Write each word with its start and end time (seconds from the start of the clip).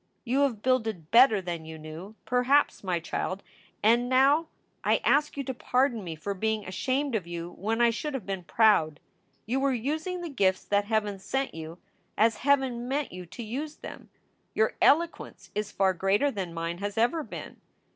"You 0.25 0.39
have 0.39 0.63
builded 0.63 1.11
better 1.11 1.43
than 1.43 1.63
you 1.63 1.77
knew, 1.77 2.15
perhaps, 2.25 2.83
my 2.83 2.99
child 2.99 3.43
and 3.83 4.09
now 4.09 4.47
I 4.83 4.99
ask 5.03 5.37
you 5.37 5.43
to 5.43 5.53
pardon 5.53 6.03
me 6.03 6.15
for 6.15 6.33
being 6.33 6.65
ashamed 6.65 7.13
of 7.13 7.27
you 7.27 7.51
when 7.51 7.81
I 7.81 7.91
should 7.91 8.15
have 8.15 8.25
been 8.25 8.43
proud. 8.43 8.99
You 9.45 9.59
were 9.59 9.73
using 9.75 10.21
the 10.21 10.29
gifts 10.29 10.63
that 10.65 10.85
Heaven 10.85 11.19
sent 11.19 11.53
you 11.53 11.77
as 12.17 12.37
Heaven 12.37 12.87
meant 12.87 13.11
you 13.13 13.27
to 13.27 13.43
use 13.43 13.75
them. 13.75 14.09
Your 14.55 14.73
eloquence 14.81 15.51
is 15.53 15.71
far 15.71 15.93
greater 15.93 16.31
than 16.31 16.51
mine 16.51 16.79
has 16.79 16.97
ever 16.97 17.21
been. 17.21 17.57